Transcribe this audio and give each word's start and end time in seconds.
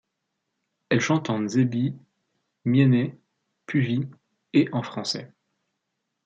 Elle 0.89 0.99
chante 0.99 1.29
en 1.29 1.41
nzebi, 1.41 1.95
myènè, 2.65 3.15
puvi… 3.67 4.09
et 4.51 4.67
en 4.73 4.81
français. 4.81 5.31